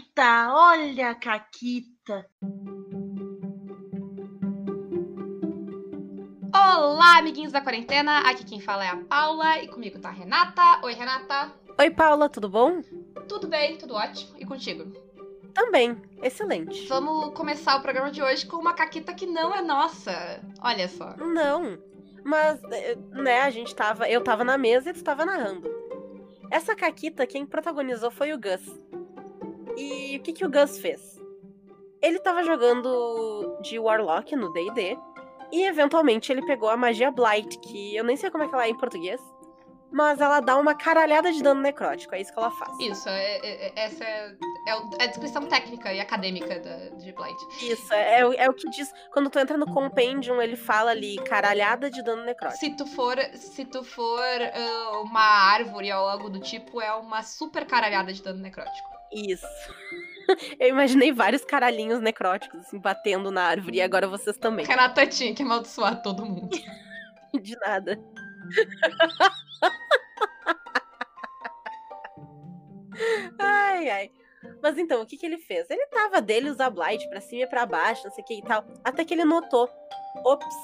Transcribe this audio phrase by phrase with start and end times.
[0.00, 2.26] Caquita, olha a Caquita.
[6.54, 8.20] Olá, amiguinhos da quarentena.
[8.20, 10.80] Aqui quem fala é a Paula e comigo tá a Renata.
[10.84, 11.52] Oi, Renata.
[11.78, 12.80] Oi, Paula, tudo bom?
[13.28, 14.34] Tudo bem, tudo ótimo.
[14.38, 14.90] E contigo?
[15.52, 16.86] Também, excelente.
[16.88, 20.40] Vamos começar o programa de hoje com uma caquita que não é nossa.
[20.62, 21.14] Olha só.
[21.18, 21.78] Não,
[22.24, 24.08] mas, eh, né, a gente tava.
[24.08, 25.68] Eu tava na mesa e tu tava narrando.
[26.50, 28.80] Essa caquita, quem protagonizou foi o Gus.
[29.76, 31.18] E o que, que o Gus fez?
[32.02, 34.98] Ele tava jogando de Warlock no DD.
[35.52, 38.66] E eventualmente ele pegou a magia Blight, que eu nem sei como é que ela
[38.66, 39.20] é em português.
[39.92, 42.78] Mas ela dá uma caralhada de dano necrótico, é isso que ela faz.
[42.78, 44.28] Isso, é, é- é- essa é,
[44.68, 47.36] é é a descrição técnica e acadêmica da, de Blight.
[47.60, 48.88] Isso, é, é o- é o que diz.
[49.12, 52.60] Quando tu entra no Compendium, ele fala ali, caralhada de dano necrótico.
[52.60, 54.20] Se tu for, se tu for
[54.54, 55.20] ah, uma
[55.52, 58.88] árvore ou algo do tipo, é uma super caralhada de dano necrótico.
[59.12, 59.46] Isso.
[60.58, 64.66] Eu imaginei vários caralhinhos necróticos, assim, batendo na árvore, e agora vocês também.
[64.66, 66.56] Renata tinha que amaldiçoar todo mundo.
[67.40, 67.98] De nada.
[73.38, 74.10] ai, ai.
[74.62, 75.68] Mas então, o que, que ele fez?
[75.70, 78.42] Ele tava dele usar Blight pra cima e pra baixo, não sei o que e
[78.42, 78.64] tal.
[78.82, 79.68] Até que ele notou:
[80.24, 80.56] ops,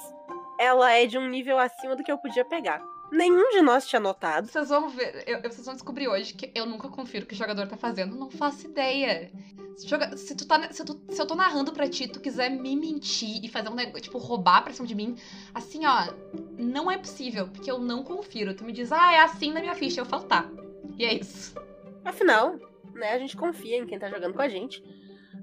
[0.59, 2.81] ela é de um nível acima do que eu podia pegar.
[3.11, 4.47] Nenhum de nós tinha notado.
[4.47, 7.37] Vocês vão ver, eu- vocês vão descobrir hoje que eu nunca confiro o que o
[7.37, 9.31] jogador tá fazendo, não faço ideia.
[9.77, 12.49] Se, joga- se tu tá, se, tu- se eu tô narrando pra ti, tu quiser
[12.49, 15.15] me mentir e fazer um negócio, tipo, roubar pra cima de mim,
[15.53, 16.11] assim, ó,
[16.57, 18.53] não é possível, porque eu não confiro.
[18.55, 20.49] Tu me diz, ah, é assim na minha ficha, eu falo, tá.
[20.97, 21.55] E é isso.
[22.03, 22.55] Afinal,
[22.93, 24.83] né, a gente confia em quem tá jogando com a gente.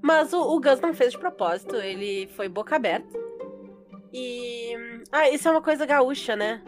[0.01, 3.17] Mas o, o Gus não fez de propósito, ele foi boca aberta.
[4.13, 4.73] E.
[5.11, 6.61] Ah, isso é uma coisa gaúcha, né?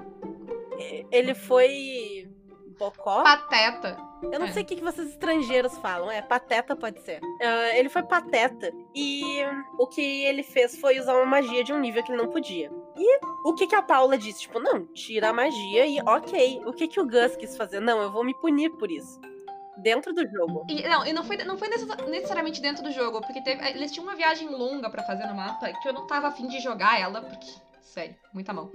[1.11, 2.29] Ele foi.
[2.77, 3.23] Bocó?
[3.23, 3.97] Pateta.
[4.31, 4.51] Eu não É.
[4.51, 6.11] sei o que, que vocês estrangeiros falam.
[6.11, 7.19] É, pateta pode ser.
[7.41, 8.71] Ah, ele foi pateta.
[8.95, 9.41] E
[9.79, 12.71] o que ele fez foi usar uma magia de um nível que ele não podia.
[12.95, 14.41] E o que, que a Paula disse?
[14.41, 16.61] Tipo, não, tira a magia e ok.
[16.67, 17.79] O que, que o Gus quis fazer?
[17.79, 19.19] Não, eu vou me punir por isso.
[19.77, 20.65] Dentro do jogo.
[20.69, 23.91] E, não, e não foi, não foi necessa- necessariamente dentro do jogo, porque teve- eles
[23.91, 26.99] tinham uma viagem longa pra fazer no mapa que eu não tava afim de jogar
[26.99, 27.47] ela, porque,
[27.81, 28.71] sério, muita mão.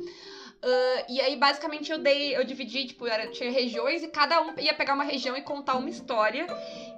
[0.62, 4.58] Ah, e aí, basicamente, eu dei, eu dividi, tipo, era, tinha regiões e cada um
[4.58, 6.46] ia pegar uma região e contar uma história.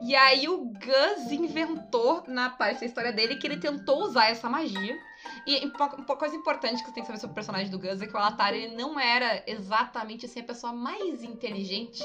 [0.03, 4.51] E aí o Gus inventou na parte da história dele que ele tentou usar essa
[4.51, 4.99] magia.
[5.47, 8.07] E uma, coisa importante que você tem que saber sobre o personagem do Gus é
[8.07, 12.05] que o Alatar ele não era exatamente assim a pessoa mais inteligente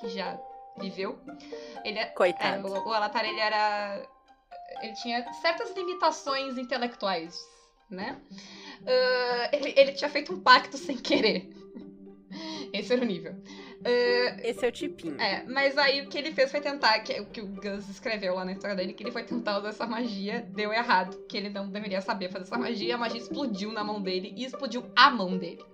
[0.00, 0.36] que já
[0.76, 1.20] viveu.
[1.84, 2.66] Ele é, é, Coitado.
[2.66, 4.02] o, o Alatar, ele era.
[4.82, 7.38] Ele tinha certas limitações intelectuais,
[7.90, 8.18] né?
[8.86, 11.50] Ah, ele, ele tinha feito um pacto sem querer.
[12.72, 13.34] Esse era o nível.
[13.84, 15.20] Ah, Esse é o tipinho.
[15.20, 18.34] é, mas aí o que ele fez foi tentar, que o que o Gus escreveu
[18.34, 21.48] lá na história dele, que ele foi tentar usar essa magia, deu errado, que ele
[21.48, 25.10] não deveria saber fazer essa magia, a magia explodiu na mão dele e explodiu a
[25.10, 25.64] mão dele.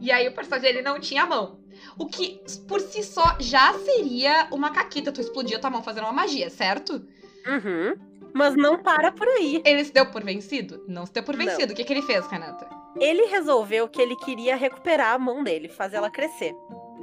[0.00, 1.58] E aí o personagem dele não tinha a mão.
[1.98, 6.04] O que, por si só, já seria uma caquita, tu explodir a tua mão fazendo
[6.04, 7.06] uma magia, certo?
[7.46, 7.94] Uhum.
[8.36, 9.62] Mas não para por aí.
[9.64, 10.84] Ele se deu por vencido?
[10.86, 11.44] Não se deu por Não.
[11.46, 11.72] vencido.
[11.72, 12.68] O que, que ele fez, Renata?
[13.00, 16.54] Ele resolveu que ele queria recuperar a mão dele, fazer ela crescer.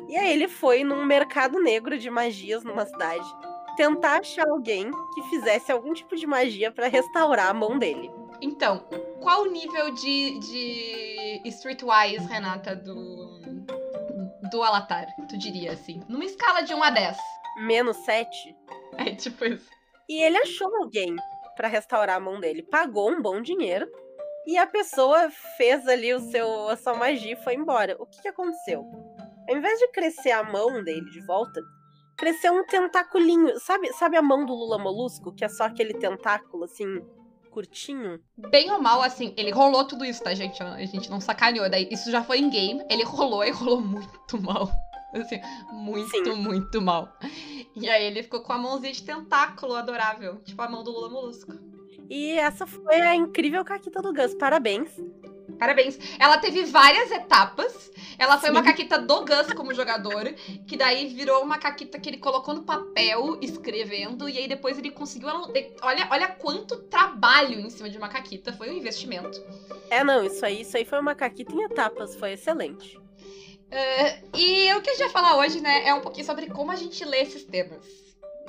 [0.07, 3.25] E aí ele foi num mercado negro de magias numa cidade
[3.75, 8.11] tentar achar alguém que fizesse algum tipo de magia pra restaurar a mão dele.
[8.39, 8.85] Então,
[9.19, 13.39] qual o nível de, de Streetwise, Renata, do,
[14.51, 16.03] do Alatar, tu diria assim?
[16.07, 17.17] Numa escala de 1 a 10.
[17.65, 18.55] Menos 7.
[18.97, 19.72] É tipo isso.
[20.09, 21.15] E ele achou alguém
[21.55, 23.87] pra restaurar a mão dele, pagou um bom dinheiro
[24.45, 27.95] e a pessoa fez ali o seu a sua magia e foi embora.
[27.99, 28.85] O que, que aconteceu?
[29.49, 31.61] Ao invés de crescer a mão dele de volta,
[32.17, 33.59] cresceu um tentaculinho.
[33.59, 37.01] Sabe, sabe a mão do Lula Molusco, que é só aquele tentáculo assim
[37.51, 38.19] curtinho?
[38.35, 40.61] Bem ou mal, assim, ele rolou tudo isso, tá, gente?
[40.61, 41.69] A gente não sacaneou.
[41.69, 42.83] Daí, isso já foi em game.
[42.89, 44.69] Ele rolou e rolou muito mal.
[45.13, 45.39] Assim,
[45.71, 46.35] muito, Sim.
[46.35, 47.17] muito mal.
[47.75, 50.41] E aí ele ficou com a mãozinha de tentáculo adorável.
[50.43, 51.53] Tipo a mão do Lula Molusco.
[52.09, 54.33] E essa foi a incrível caquita do Gus.
[54.35, 54.91] Parabéns.
[55.57, 55.97] Parabéns.
[56.19, 57.91] Ela teve várias etapas.
[58.17, 58.65] Ela foi uma Sim.
[58.67, 60.33] caquita do Gus como jogador,
[60.67, 64.91] que daí virou uma caquita que ele colocou no papel, escrevendo, e aí depois ele
[64.91, 65.29] conseguiu.
[65.81, 68.53] Olha, olha quanto trabalho em cima de uma caquita.
[68.53, 69.41] Foi um investimento.
[69.89, 72.99] É, não, isso aí, isso aí foi uma caquita em etapas, foi excelente.
[73.73, 76.69] É, e o que a gente vai falar hoje, né, é um pouquinho sobre como
[76.71, 77.83] a gente lê esses temas.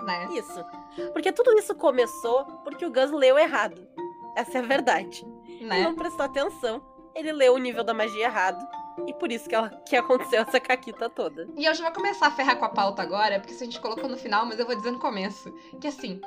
[0.04, 0.28] Né?
[0.32, 0.64] Isso.
[1.12, 3.88] Porque tudo isso começou porque o Gus leu errado.
[4.36, 5.24] Essa é a verdade.
[5.48, 5.82] Ele né?
[5.82, 6.82] não prestou atenção,
[7.14, 8.62] ele leu o nível da magia errado.
[9.06, 11.48] E por isso que, ela, que aconteceu essa caquita toda.
[11.56, 13.80] E eu já vou começar a ferrar com a pauta agora, porque isso a gente
[13.80, 15.50] colocou no final, mas eu vou dizer no começo.
[15.80, 16.20] Que assim,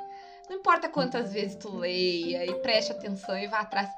[0.50, 3.88] não importa quantas vezes tu leia e preste atenção e vá atrás.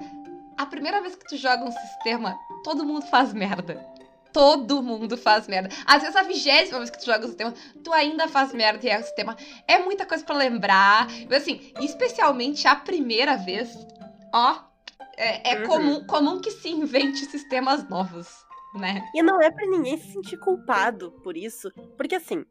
[0.57, 3.90] A primeira vez que tu joga um sistema, todo mundo faz merda.
[4.33, 5.69] Todo mundo faz merda.
[5.85, 8.89] Às vezes a vigésima vez que tu joga o sistema, tu ainda faz merda e
[8.89, 9.35] é o sistema.
[9.67, 11.07] É muita coisa para lembrar.
[11.29, 13.75] Mas assim, especialmente a primeira vez,
[14.33, 14.59] ó,
[15.17, 15.67] é, é uhum.
[15.67, 18.27] comum, comum que se invente sistemas novos,
[18.75, 19.07] né?
[19.13, 21.71] E não é para ninguém se sentir culpado por isso.
[21.97, 22.45] Porque assim,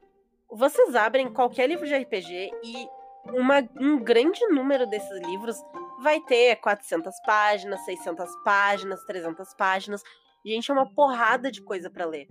[0.51, 2.89] vocês abrem qualquer livro de RPG e
[3.33, 5.57] uma, um grande número desses livros
[6.01, 10.03] vai ter 400 páginas, 600 páginas, 300 páginas.
[10.45, 12.29] Gente, é uma porrada de coisa para ler.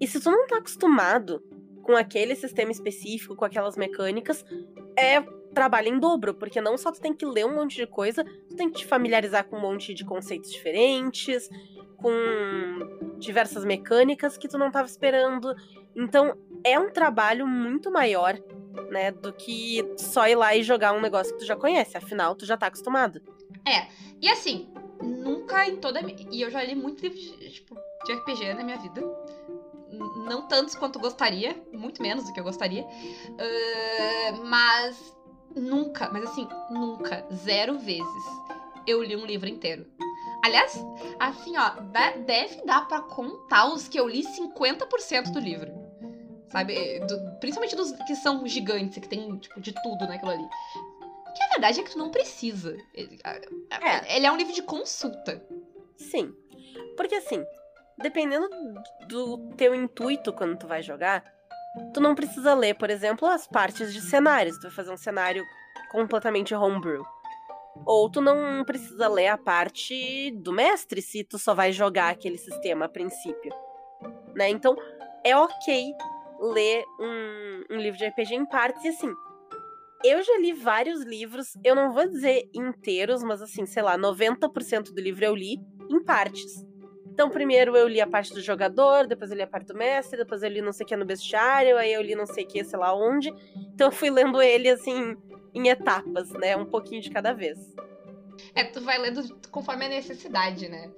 [0.00, 1.42] E se tu não tá acostumado
[1.82, 4.44] com aquele sistema específico, com aquelas mecânicas,
[4.96, 5.20] é
[5.52, 8.56] trabalho em dobro, porque não só tu tem que ler um monte de coisa, tu
[8.56, 11.48] tem que te familiarizar com um monte de conceitos diferentes,
[11.98, 12.12] com
[13.18, 15.54] diversas mecânicas que tu não estava esperando.
[15.94, 18.34] Então, é um trabalho muito maior,
[18.90, 22.34] né, do que só ir lá e jogar um negócio que tu já conhece, afinal
[22.34, 23.20] tu já tá acostumado.
[23.66, 23.86] É.
[24.20, 24.71] E assim,
[25.02, 26.00] nunca em toda.
[26.30, 27.76] E eu já li muito livro de, tipo,
[28.06, 29.02] de RPG na minha vida.
[30.26, 32.82] Não tantos quanto gostaria, muito menos do que eu gostaria.
[32.84, 35.14] Uh, mas
[35.54, 38.24] nunca, mas assim, nunca, zero vezes,
[38.86, 39.86] eu li um livro inteiro.
[40.44, 40.74] Aliás,
[41.20, 41.70] assim, ó,
[42.24, 45.72] deve dar para contar os que eu li 50% do livro.
[46.50, 46.98] Sabe?
[47.00, 50.48] Do, principalmente dos que são gigantes, que tem, tipo, de tudo naquilo ali.
[51.34, 52.76] Que a verdade é que tu não precisa.
[52.94, 55.44] Ele é, ele é um livro de consulta.
[55.96, 56.34] Sim.
[56.96, 57.44] Porque assim,
[57.98, 58.48] dependendo
[59.08, 61.24] do teu intuito quando tu vai jogar,
[61.94, 64.56] tu não precisa ler, por exemplo, as partes de cenários.
[64.58, 65.44] Tu vai fazer um cenário
[65.90, 67.04] completamente homebrew.
[67.86, 72.36] Ou tu não precisa ler a parte do mestre se tu só vai jogar aquele
[72.36, 73.52] sistema a princípio.
[74.34, 74.50] Né?
[74.50, 74.76] Então,
[75.24, 75.94] é ok
[76.40, 79.14] ler um, um livro de RPG em partes e assim
[80.04, 84.92] eu já li vários livros, eu não vou dizer inteiros, mas assim, sei lá, 90%
[84.92, 85.60] do livro eu li
[85.90, 86.64] em partes.
[87.12, 90.16] Então, primeiro eu li a parte do jogador, depois eu li a parte do mestre,
[90.16, 92.48] depois eu li não sei o que no bestiário, aí eu li não sei o
[92.48, 93.28] que, sei lá onde.
[93.74, 95.14] Então eu fui lendo ele assim,
[95.54, 96.56] em etapas, né?
[96.56, 97.58] Um pouquinho de cada vez.
[98.54, 100.90] É, tu vai lendo conforme a necessidade, né?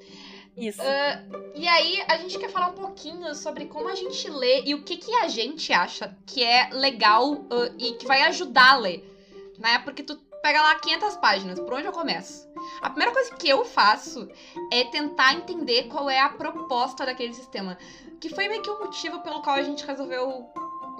[0.56, 0.80] Isso.
[0.80, 4.74] Uh, e aí, a gente quer falar um pouquinho sobre como a gente lê e
[4.74, 8.76] o que, que a gente acha que é legal uh, e que vai ajudar a
[8.76, 9.10] ler.
[9.58, 9.78] Né?
[9.80, 12.46] Porque tu pega lá 500 páginas, por onde eu começo?
[12.82, 14.28] A primeira coisa que eu faço
[14.70, 17.78] é tentar entender qual é a proposta daquele sistema.
[18.20, 20.48] Que foi meio que o motivo pelo qual a gente resolveu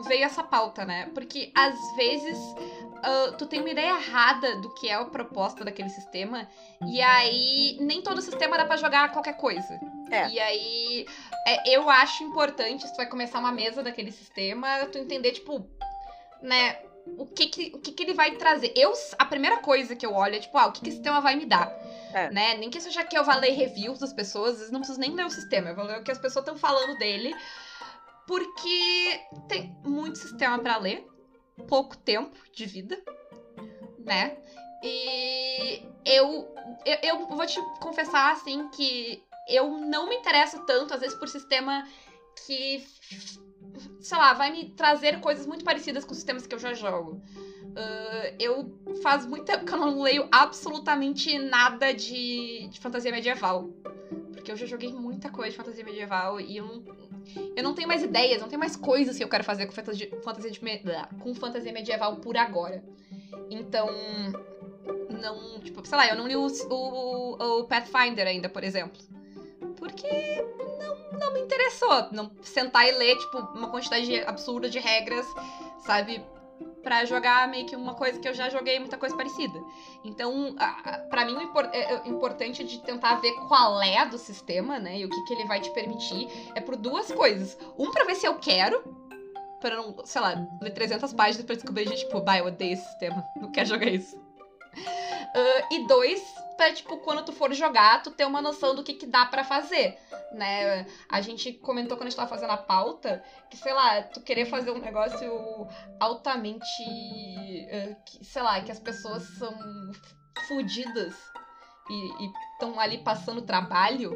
[0.04, 1.10] veio essa pauta, né?
[1.14, 5.90] Porque às vezes uh, tu tem uma ideia errada do que é a proposta daquele
[5.90, 6.48] sistema,
[6.86, 9.80] e aí nem todo sistema dá pra jogar qualquer coisa.
[10.10, 10.28] É.
[10.28, 11.06] E aí
[11.46, 15.68] é, eu acho importante, se tu vai começar uma mesa daquele sistema, tu entender, tipo,
[16.42, 16.78] né,
[17.18, 18.72] o que que, o que que ele vai trazer.
[18.74, 21.20] Eu, a primeira coisa que eu olho é, tipo, ah, o que que esse sistema
[21.20, 21.70] vai me dar?
[22.12, 22.30] É.
[22.30, 22.54] Né?
[22.54, 25.14] Nem que seja que eu vá ler reviews das pessoas, às vezes não preciso nem
[25.14, 27.34] ler o sistema, eu vou ler o que as pessoas estão falando dele.
[28.26, 31.06] Porque tem muito sistema para ler,
[31.68, 32.98] pouco tempo de vida,
[33.98, 34.36] né?
[34.82, 36.54] E eu,
[36.84, 41.28] eu, eu vou te confessar, assim, que eu não me interesso tanto, às vezes, por
[41.28, 41.86] sistema
[42.46, 42.84] que,
[44.00, 47.22] sei lá, vai me trazer coisas muito parecidas com sistemas que eu já jogo.
[47.74, 53.70] Uh, eu faz muito tempo que eu não leio absolutamente nada de, de fantasia medieval.
[54.32, 56.84] Porque eu já joguei muita coisa de fantasia medieval e eu
[57.56, 60.08] eu não tenho mais ideias, não tenho mais coisas que eu quero fazer com fantasia,
[60.22, 60.60] fantasia, de,
[61.20, 62.82] com fantasia medieval por agora.
[63.50, 63.88] Então,
[65.20, 69.00] não, tipo, sei lá, eu não li o, o, o Pathfinder ainda, por exemplo.
[69.76, 70.08] Porque
[70.78, 72.08] não, não me interessou.
[72.12, 75.26] Não sentar e ler, tipo, uma quantidade absurda de regras,
[75.84, 76.22] sabe?
[76.82, 79.58] Para jogar meio que uma coisa que eu já joguei muita coisa parecida.
[80.04, 80.54] Então,
[81.08, 84.98] para mim, o é, é importante de tentar ver qual é do sistema, né?
[84.98, 87.58] E o que, que ele vai te permitir é por duas coisas.
[87.78, 88.82] Um, pra ver se eu quero,
[89.60, 93.24] para não, sei lá, ler 300 páginas pra descobrir, tipo, bah, eu odeio esse sistema,
[93.40, 94.16] não quero jogar isso.
[94.16, 96.22] Uh, e dois,
[96.56, 99.44] pra, tipo, quando tu for jogar, tu ter uma noção do que, que dá para
[99.44, 99.98] fazer,
[100.32, 100.86] né?
[101.08, 104.46] A gente comentou quando a gente tava fazendo a pauta que, sei lá, tu querer
[104.46, 105.68] fazer um negócio
[106.00, 106.84] altamente.
[108.06, 109.54] Que, sei lá, que as pessoas são
[110.48, 111.14] fodidas
[111.90, 114.12] e estão ali passando trabalho.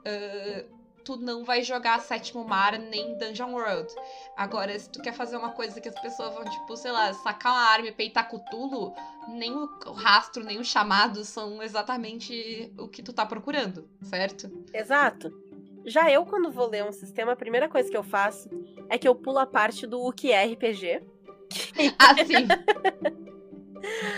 [0.00, 3.92] Uh, tu não vai jogar Sétimo Mar nem Dungeon World.
[4.36, 7.52] Agora, se tu quer fazer uma coisa que as pessoas vão, tipo, sei lá, sacar
[7.52, 8.94] uma arma e peitar Cthulhu,
[9.28, 14.50] nem o rastro, nem o chamado são exatamente o que tu tá procurando, certo?
[14.72, 15.32] Exato.
[15.84, 18.48] Já eu, quando vou ler um sistema, a primeira coisa que eu faço
[18.88, 21.02] é que eu pulo a parte do o que é RPG.
[21.98, 22.46] Ah, sim.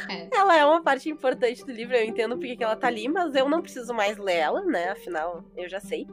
[0.09, 0.29] É.
[0.33, 3.35] Ela é uma parte importante do livro, eu entendo porque que ela tá ali, mas
[3.35, 4.91] eu não preciso mais ler ela, né?
[4.91, 6.07] Afinal, eu já sei.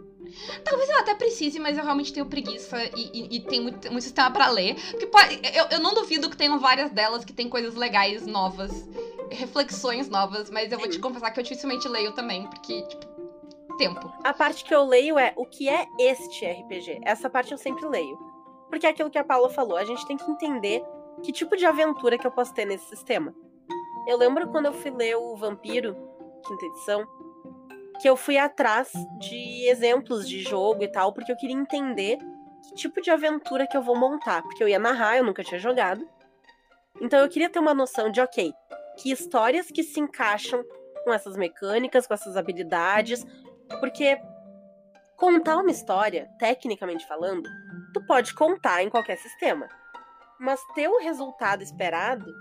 [0.64, 4.04] Talvez eu até precise, mas eu realmente tenho preguiça e, e, e tem muito, muito
[4.04, 4.76] sistema pra ler.
[4.92, 8.88] Porque pode- eu, eu não duvido que tenham várias delas que tem coisas legais, novas,
[9.32, 13.06] reflexões novas, mas eu vou te confessar que eu dificilmente leio também, porque, tipo,
[13.78, 14.12] tempo.
[14.24, 17.00] A parte que eu leio é o que é este RPG.
[17.04, 18.18] Essa parte eu sempre leio.
[18.70, 20.84] Porque é aquilo que a Paula falou, a gente tem que entender
[21.24, 23.34] que tipo de aventura que eu posso ter nesse sistema.
[24.08, 25.96] Eu lembro quando eu fui ler o Vampiro,
[26.46, 27.08] quinta edição,
[28.02, 32.18] que eu fui atrás de exemplos de jogo e tal, porque eu queria entender
[32.64, 34.42] que tipo de aventura que eu vou montar.
[34.42, 36.08] Porque eu ia narrar, eu nunca tinha jogado.
[37.02, 38.54] Então eu queria ter uma noção de, ok,
[38.98, 40.64] que histórias que se encaixam
[41.04, 43.26] com essas mecânicas, com essas habilidades,
[43.80, 44.20] porque
[45.16, 47.50] contar uma história, tecnicamente falando,
[47.94, 49.68] tu pode contar em qualquer sistema.
[50.40, 52.34] Mas ter o resultado esperado,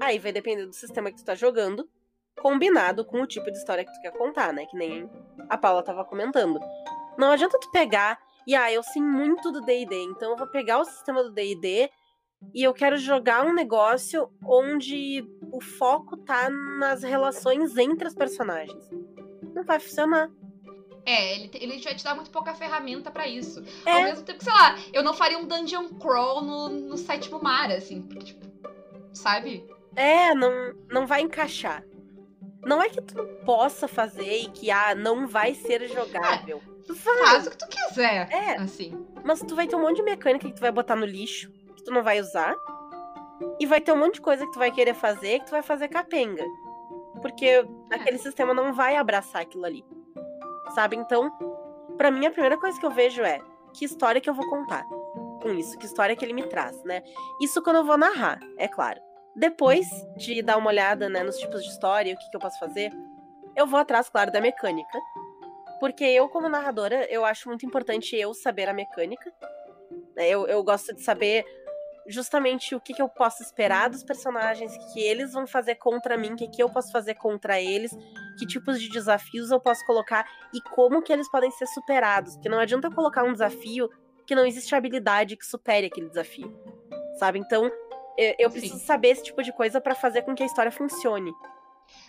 [0.00, 1.88] aí vai depender do sistema que tu tá jogando,
[2.40, 4.66] combinado com o tipo de história que tu quer contar, né?
[4.66, 5.10] Que nem
[5.48, 6.60] a Paula tava comentando.
[7.16, 10.78] Não adianta tu pegar e, ah, eu sei muito do D&D, então eu vou pegar
[10.78, 11.90] o sistema do D&D
[12.54, 18.88] e eu quero jogar um negócio onde o foco tá nas relações entre as personagens.
[19.54, 20.30] Não vai funcionar.
[21.06, 23.62] É, ele, ele vai te dar muito pouca ferramenta pra isso.
[23.86, 23.92] É.
[23.92, 27.40] Ao mesmo tempo que, sei lá, eu não faria um dungeon crawl no, no sétimo
[27.40, 28.44] mar, assim, porque, tipo,
[29.14, 29.64] sabe?
[29.94, 31.84] É, não, não vai encaixar.
[32.64, 36.60] Não é que tu não possa fazer e que, ah, não vai ser jogável.
[36.88, 38.56] Vai, Faz o que tu quiser, é.
[38.56, 39.06] assim.
[39.24, 41.84] Mas tu vai ter um monte de mecânica que tu vai botar no lixo, que
[41.84, 42.56] tu não vai usar.
[43.60, 45.62] E vai ter um monte de coisa que tu vai querer fazer que tu vai
[45.62, 46.44] fazer capenga.
[47.20, 49.84] Porque aquele sistema não vai abraçar aquilo ali.
[50.74, 50.96] Sabe?
[50.96, 51.30] Então,
[51.96, 53.40] pra mim, a primeira coisa que eu vejo é
[53.72, 54.84] que história que eu vou contar
[55.42, 57.02] com isso, que história que ele me traz, né?
[57.40, 59.00] Isso quando eu vou narrar, é claro.
[59.34, 62.58] Depois de dar uma olhada né, nos tipos de história, o que, que eu posso
[62.58, 62.90] fazer,
[63.54, 64.98] eu vou atrás, claro, da mecânica.
[65.78, 69.30] Porque eu, como narradora, eu acho muito importante eu saber a mecânica.
[70.16, 71.44] Eu, eu gosto de saber
[72.08, 75.76] justamente o que, que eu posso esperar dos personagens, o que, que eles vão fazer
[75.76, 77.90] contra mim, o que, que eu posso fazer contra eles,
[78.38, 82.34] que tipos de desafios eu posso colocar e como que eles podem ser superados.
[82.34, 83.88] Porque não adianta eu colocar um desafio
[84.26, 86.52] que não existe habilidade que supere aquele desafio.
[87.18, 87.38] Sabe?
[87.38, 87.70] Então,
[88.16, 91.32] eu, eu preciso saber esse tipo de coisa pra fazer com que a história funcione.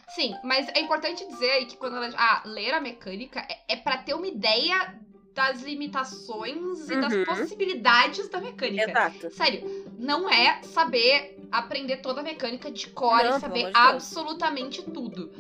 [0.10, 2.10] Sim, mas é importante dizer aí que quando ela.
[2.18, 5.00] Ah, ler a mecânica é, é para ter uma ideia
[5.38, 7.26] das limitações e das Uhum.
[7.26, 8.90] possibilidades da mecânica.
[8.90, 9.30] Exato.
[9.30, 13.76] Sério, não é saber aprender toda a mecânica de cor Não, e saber de Deus.
[13.76, 15.32] absolutamente tudo,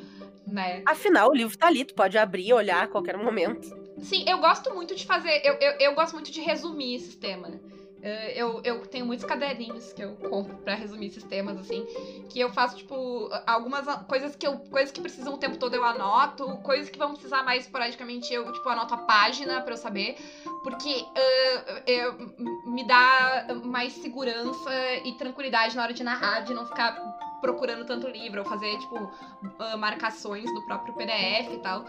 [0.46, 0.84] né?
[0.86, 3.68] Afinal, o livro tá ali, tu pode abrir, olhar a qualquer momento.
[4.00, 5.42] Sim, eu gosto muito de fazer.
[5.44, 7.48] Eu, eu, eu gosto muito de resumir sistema.
[7.50, 7.60] né?
[8.02, 11.86] Eh, Eu, eu tenho muitos caderninhos que eu compro pra resumir sistemas, assim.
[12.30, 14.58] Que eu faço, tipo, algumas coisas que eu.
[14.60, 16.46] Coisas que precisam o tempo todo eu anoto.
[16.58, 20.16] Coisas que vão precisar mais esporadicamente, eu, tipo, anoto a página pra eu saber.
[20.64, 22.18] Porque eh, eu-
[22.66, 24.72] me dá mais segurança
[25.04, 27.02] e tranquilidade na hora de narrar, de não ficar
[27.42, 29.12] procurando tanto livro, ou fazer, tipo,
[29.60, 31.86] ah, marcações no próprio PDF e tal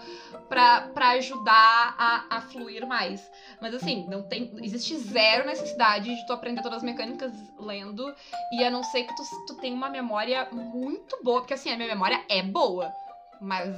[0.48, 3.30] pra, ajudar a, a fluir mais.
[3.60, 4.50] Mas assim, não tem.
[4.62, 8.14] Existe zero necessidade de tu aprender todas as mecânicas lendo.
[8.52, 11.40] E a não ser que tu, tu tenha uma memória muito boa.
[11.40, 12.92] Porque assim, a minha memória é boa.
[13.40, 13.76] Mas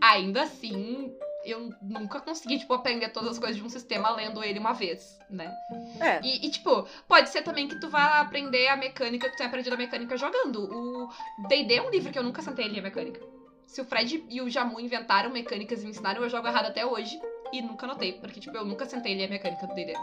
[0.00, 1.14] ainda assim,
[1.50, 5.18] eu nunca consegui, tipo, aprender todas as coisas de um sistema lendo ele uma vez,
[5.30, 5.54] né?
[6.00, 6.20] É.
[6.22, 9.48] E, e, tipo, pode ser também que tu vá aprender a mecânica que tu tenha
[9.48, 10.64] aprendido a mecânica jogando.
[10.64, 11.08] O
[11.48, 13.20] D&D é um livro que eu nunca sentei a ler a mecânica.
[13.66, 16.84] Se o Fred e o Jamu inventaram mecânicas e me ensinaram, eu jogo errado até
[16.86, 17.18] hoje.
[17.52, 19.94] E nunca notei, porque, tipo, eu nunca sentei a ler a mecânica do D&D.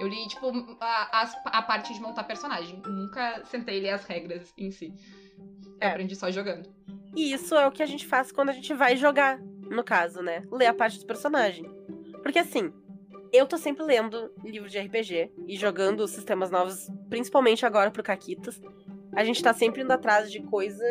[0.00, 0.46] Eu li, tipo,
[0.80, 2.80] a, as- a parte de montar personagem.
[2.86, 4.92] Nunca sentei a ler as regras em si.
[5.80, 5.90] Eu É.
[5.90, 6.68] aprendi só jogando.
[7.16, 9.38] E isso é o que a gente faz quando a gente vai jogar,
[9.70, 10.42] no caso, né?
[10.50, 11.64] Ler a parte do personagem.
[12.22, 12.72] Porque assim,
[13.32, 18.60] eu tô sempre lendo livros de RPG e jogando sistemas novos, principalmente agora pro Caquitas.
[19.16, 20.82] A gente tá sempre indo atrás de coisa,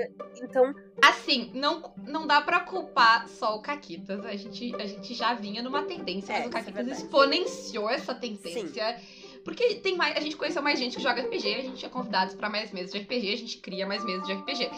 [0.42, 4.24] então Assim, não, não dá pra culpar só o Caquitas.
[4.26, 7.02] A gente, a gente já vinha numa tendência, É, mas o é Caquitas verdade.
[7.02, 8.98] exponenciou essa tendência.
[9.44, 12.34] Porque tem mais, a gente conheceu mais gente que joga RPG, a gente é convidados
[12.34, 14.70] pra mais mesas de RPG, a gente cria mais mesas de RPG.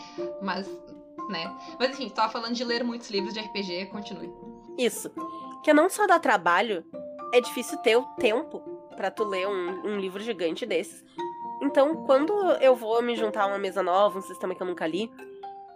[0.41, 0.67] Mas,
[1.29, 1.55] né?
[1.79, 4.31] Mas enfim, tava falando de ler muitos livros de RPG, continue.
[4.77, 5.11] isso.
[5.63, 6.85] Que não só dá trabalho,
[7.33, 8.59] é difícil ter o tempo
[8.95, 11.03] pra tu ler um, um livro gigante desses.
[11.61, 14.85] Então, quando eu vou me juntar a uma mesa nova, um sistema que eu nunca
[14.85, 15.09] li,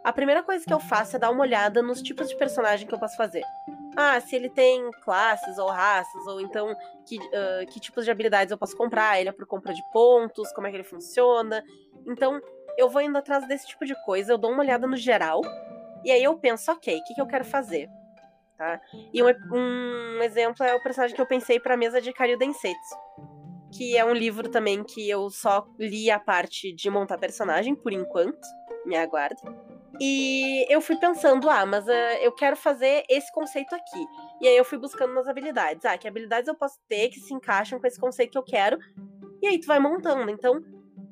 [0.04, 2.94] a primeira coisa que eu faço é dar uma olhada nos tipos de personagem que
[2.94, 3.44] eu posso fazer.
[3.98, 6.74] Ah, se ele tem classes ou raças, ou então
[7.06, 10.52] que, ah, que tipos de habilidades eu posso comprar, ele é por compra de pontos,
[10.54, 11.64] como é que ele funciona.
[12.08, 12.40] Então,
[12.80, 15.42] eu vou indo atrás desse tipo de coisa, eu dou uma olhada no geral,
[16.04, 17.90] e aí eu penso, ok, o que, que eu quero fazer?
[18.58, 18.80] Tá?
[19.14, 22.96] E um, um exemplo é o personagem que eu pensei pra mesa de Karyu Densetsu,
[23.72, 27.92] que é um livro também que eu só li a parte de montar personagem, por
[27.92, 28.48] enquanto,
[28.86, 29.42] me aguarde.
[30.00, 34.06] E eu fui pensando, ah, mas uh, eu quero fazer esse conceito aqui.
[34.40, 35.84] E aí eu fui buscando nas habilidades.
[35.84, 38.78] Ah, que habilidades eu posso ter que se encaixam com esse conceito que eu quero.
[39.42, 40.32] E aí tu vai montando.
[40.32, 40.64] Então,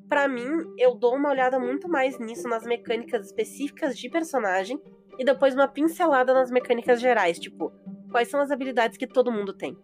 [0.08, 4.80] para mim, eu dou uma olhada muito mais nisso, nas mecânicas específicas de personagem.
[5.18, 7.38] E depois uma pincelada nas mecânicas gerais.
[7.38, 7.72] Tipo,
[8.10, 9.76] quais são as habilidades que todo mundo tem?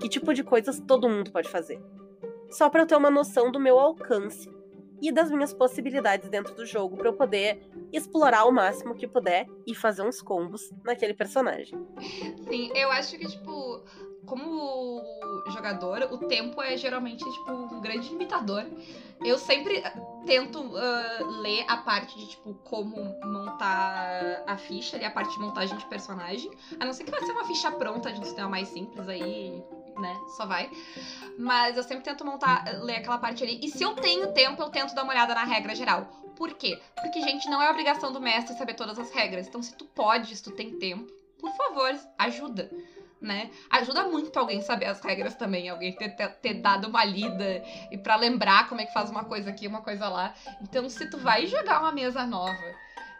[0.00, 1.80] Que tipo de coisas todo mundo pode fazer?
[2.50, 4.48] Só para eu ter uma noção do meu alcance
[5.02, 7.60] e das minhas possibilidades dentro do jogo para eu poder
[7.92, 11.78] explorar o máximo que puder e fazer uns combos naquele personagem.
[12.48, 13.82] Sim, eu acho que, tipo,
[14.26, 15.02] como
[15.52, 18.64] jogador, o tempo é geralmente, tipo, um grande limitador.
[19.24, 19.82] Eu sempre
[20.26, 25.40] tento uh, ler a parte de, tipo, como montar a ficha, ali, a parte de
[25.40, 26.50] montagem de personagem.
[26.78, 29.62] A não ser que vai ser uma ficha pronta de um sistema mais simples aí,
[29.98, 30.16] né?
[30.36, 30.70] Só vai.
[31.38, 33.60] Mas eu sempre tento montar, ler aquela parte ali.
[33.62, 36.06] E se eu tenho tempo, eu tento dar uma olhada na regra geral.
[36.36, 36.80] Por quê?
[37.00, 39.46] Porque, gente, não é obrigação do mestre saber todas as regras.
[39.46, 42.70] Então, se tu pode, se tu tem tempo, por favor, ajuda.
[43.24, 43.50] Né?
[43.70, 47.96] Ajuda muito alguém saber as regras também, alguém ter, ter, ter dado uma lida e
[47.96, 50.34] para lembrar como é que faz uma coisa aqui, uma coisa lá.
[50.60, 52.74] Então, se tu vai jogar uma mesa nova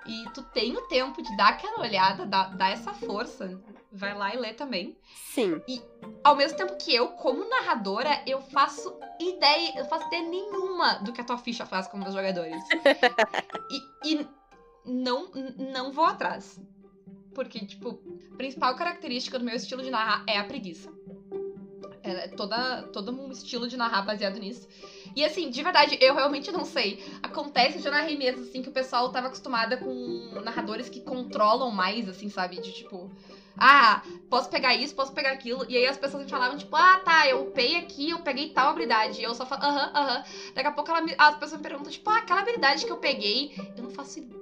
[0.07, 3.59] e tu tem o tempo de dar aquela olhada, dar, dar essa força,
[3.91, 4.95] vai lá e lê também.
[5.33, 5.63] Sim.
[5.67, 5.81] E
[6.23, 11.15] ao mesmo tempo que eu, como narradora, eu faço ideia, eu faço ideia nenhuma do
[11.15, 12.63] que a tua ficha faz com meus jogadores.
[14.05, 14.29] e, e
[14.85, 15.31] não,
[15.73, 16.61] não vou atrás.
[17.35, 17.99] Porque, tipo,
[18.33, 20.91] a principal característica do meu estilo de narrar é a preguiça.
[22.03, 24.69] É toda, todo um estilo de narrar baseado nisso.
[25.17, 26.99] E assim, de verdade, eu realmente não sei.
[27.23, 32.07] Acontece, já narrei mesmo, assim, que o pessoal tava acostumada com narradores que controlam mais,
[32.07, 32.61] assim, sabe?
[32.61, 33.11] De tipo.
[33.57, 35.65] Ah, posso pegar isso, posso pegar aquilo.
[35.69, 38.71] E aí as pessoas me falavam, tipo, ah, tá, eu upei aqui, eu peguei tal
[38.71, 39.21] habilidade.
[39.21, 40.23] E eu só falo, aham, aham.
[40.55, 42.99] Daqui a pouco ela me, as pessoas me perguntam, tipo, ah, aquela habilidade que eu
[42.99, 44.34] peguei, eu não faço ideia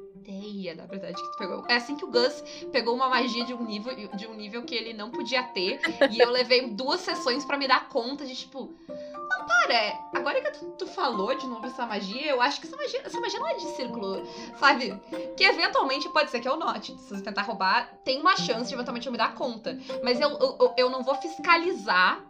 [0.75, 1.65] da verdade que tu pegou.
[1.69, 4.75] É assim que o Gus pegou uma magia de um nível, de um nível que
[4.75, 5.81] ele não podia ter.
[6.11, 10.51] e eu levei duas sessões para me dar conta de, tipo, não, para, agora que
[10.51, 13.49] tu, tu, falou de novo essa magia, eu acho que essa magia, essa magia não
[13.49, 14.27] é de círculo,
[14.59, 15.01] sabe?
[15.37, 16.97] Que eventualmente pode ser que eu note.
[16.99, 19.79] Se você tentar roubar, tem uma chance de eventualmente eu me dar conta.
[20.03, 22.23] Mas eu, eu, eu não vou fiscalizar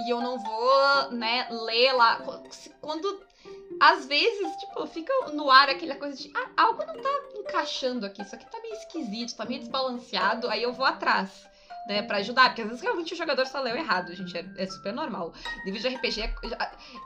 [0.00, 2.22] e eu não vou, né, ler lá.
[2.80, 3.27] Quando.
[3.80, 8.22] Às vezes, tipo, fica no ar aquela coisa de ah, algo não tá encaixando aqui,
[8.22, 11.48] isso aqui tá meio esquisito, tá meio desbalanceado, aí eu vou atrás
[11.88, 14.66] né, pra ajudar, porque às vezes realmente o jogador só leu errado, gente, é, é
[14.66, 15.32] super normal.
[15.64, 16.34] Livro de RPG é,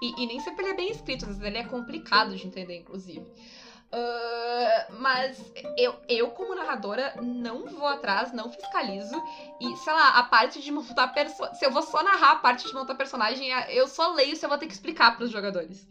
[0.02, 2.78] e, e, nem sempre ele é bem escrito, às vezes ele é complicado de entender,
[2.78, 3.20] inclusive.
[3.20, 5.38] Uh, mas
[5.76, 9.22] eu, eu, como narradora, não vou atrás, não fiscalizo.
[9.60, 11.58] E, sei lá, a parte de montar personagem.
[11.58, 14.48] Se eu vou só narrar a parte de montar personagem, eu só leio se eu
[14.48, 15.86] vou ter que explicar pros jogadores.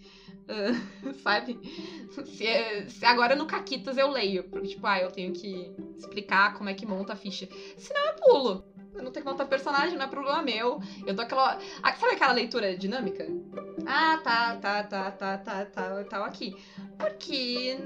[0.48, 1.60] Uh, sabe?
[2.26, 4.44] Se, é, se, agora no Caquitas eu leio.
[4.46, 7.48] Porque, tipo, ah, eu tenho que explicar como é que monta a ficha.
[7.78, 8.72] Senão eu pulo.
[8.94, 10.82] Eu não tenho que montar personagem, não é problema meu.
[11.06, 11.58] Eu dou aquela.
[11.82, 13.26] Ah, sabe aquela leitura dinâmica?
[13.86, 16.56] Ah, tá, tá, tá, tá, tá, tá, tal aqui.
[16.98, 17.78] Porque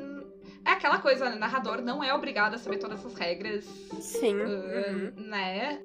[0.65, 1.35] é aquela coisa, né?
[1.35, 3.65] Narrador não é obrigado a saber todas essas regras.
[3.99, 4.35] Sim.
[4.35, 5.27] Uh, uhum.
[5.27, 5.81] Né?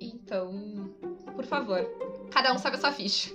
[0.00, 0.94] Então,
[1.34, 1.80] por favor,
[2.30, 3.32] cada um sabe a sua ficha.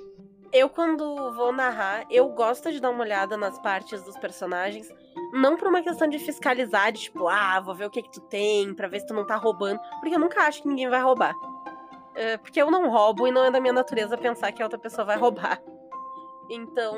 [0.53, 4.89] Eu, quando vou narrar, eu gosto de dar uma olhada nas partes dos personagens.
[5.31, 8.19] Não por uma questão de fiscalizar, de tipo, ah, vou ver o que que tu
[8.21, 9.79] tem, pra ver se tu não tá roubando.
[9.99, 11.33] Porque eu nunca acho que ninguém vai roubar.
[12.15, 14.77] É, porque eu não roubo e não é da minha natureza pensar que a outra
[14.77, 15.61] pessoa vai roubar.
[16.49, 16.97] Então,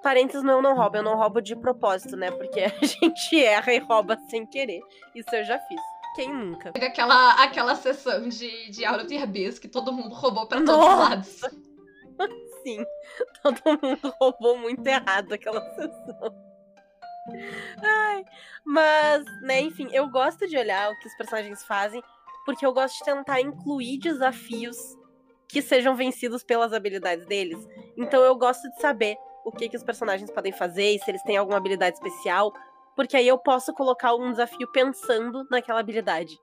[0.00, 2.30] parênteses não, eu não roubo, eu não roubo de propósito, né?
[2.30, 4.80] Porque a gente erra e rouba sem querer.
[5.12, 5.80] Isso eu já fiz.
[6.14, 6.70] Quem nunca?
[6.70, 10.98] Aquela, aquela sessão de, de Out of Abyss que todo mundo roubou pra todos os
[10.98, 11.40] lados.
[12.66, 12.84] Sim,
[13.44, 16.34] todo mundo roubou muito errado aquela sessão.
[17.80, 18.24] Ai,
[18.64, 22.02] mas, né, enfim, eu gosto de olhar o que os personagens fazem,
[22.44, 24.76] porque eu gosto de tentar incluir desafios
[25.48, 27.64] que sejam vencidos pelas habilidades deles.
[27.96, 31.22] Então eu gosto de saber o que, que os personagens podem fazer e se eles
[31.22, 32.52] têm alguma habilidade especial,
[32.96, 36.36] porque aí eu posso colocar um desafio pensando naquela habilidade.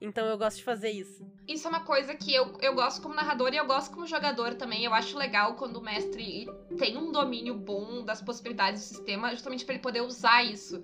[0.00, 1.26] Então eu gosto de fazer isso.
[1.46, 4.54] Isso é uma coisa que eu, eu gosto como narrador e eu gosto como jogador
[4.54, 4.82] também.
[4.82, 9.64] Eu acho legal quando o mestre tem um domínio bom das possibilidades do sistema, justamente
[9.64, 10.82] para ele poder usar isso.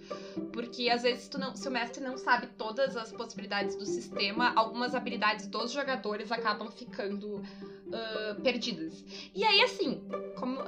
[0.52, 4.52] Porque às vezes tu não, se o mestre não sabe todas as possibilidades do sistema,
[4.54, 9.04] algumas habilidades dos jogadores acabam ficando uh, perdidas.
[9.34, 10.02] E aí, assim,
[10.36, 10.60] como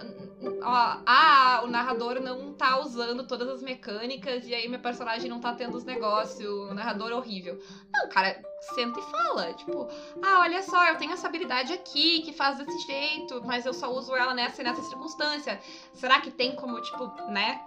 [0.62, 5.40] ó, ah, o narrador não tá usando todas as mecânicas e aí meu personagem não
[5.40, 7.60] tá tendo os negócios, o narrador horrível.
[7.92, 9.52] Não, cara, senta e fala.
[9.54, 9.88] Tipo,
[10.22, 13.92] ah, olha só, eu tenho essa habilidade aqui que faz desse jeito, mas eu só
[13.92, 15.60] uso ela nessa e nessa circunstância.
[15.94, 17.60] Será que tem como, tipo, né?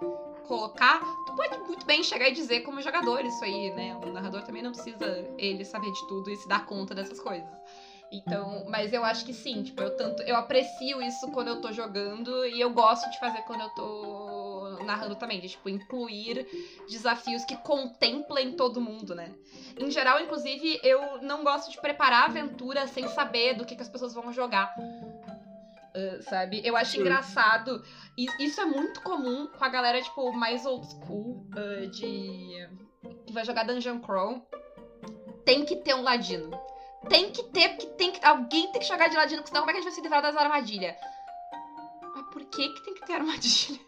[0.46, 3.96] Colocar, tu pode muito bem chegar e dizer como jogador isso aí, né?
[3.96, 5.06] O narrador também não precisa
[5.38, 7.48] ele saber de tudo e se dar conta dessas coisas.
[8.12, 11.72] Então, mas eu acho que sim, tipo, eu tanto eu aprecio isso quando eu tô
[11.72, 14.51] jogando e eu gosto de fazer quando eu tô
[14.82, 16.46] narrando também, de tipo incluir
[16.88, 19.34] desafios que contemplem todo mundo, né?
[19.78, 23.82] Em geral, inclusive, eu não gosto de preparar a aventura sem saber do que, que
[23.82, 24.74] as pessoas vão jogar.
[25.94, 26.62] Uh, sabe?
[26.64, 27.00] Eu acho Sim.
[27.00, 27.84] engraçado.
[28.16, 32.68] E isso é muito comum com a galera, tipo, mais old school uh, de.
[33.26, 34.40] que vai jogar Dungeon Crawl.
[35.44, 36.50] Tem que ter um ladino.
[37.08, 38.24] Tem que ter, porque tem que.
[38.24, 40.00] Alguém tem que jogar de ladino, porque senão como é que a gente vai se
[40.00, 40.96] livrar das armadilhas?
[42.14, 43.80] Mas por que, que tem que ter armadilha?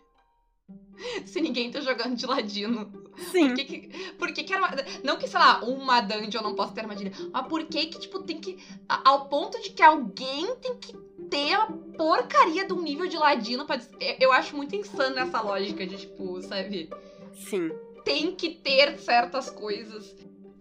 [1.27, 2.93] Se ninguém tá jogando de ladino.
[3.31, 3.49] Sim.
[3.49, 4.71] Por que, que, por que, que arma...
[5.03, 7.13] Não que, sei lá, uma dungeon não possa ter armadilha.
[7.33, 8.59] Mas por que que, tipo, tem que.
[8.89, 10.97] Ao ponto de que alguém tem que
[11.31, 13.81] ter a porcaria de um nível de ladino pra.
[14.21, 16.91] Eu acho muito insano essa lógica de, tipo, sabe?
[17.35, 17.71] Sim.
[18.05, 20.15] Tem que ter certas coisas.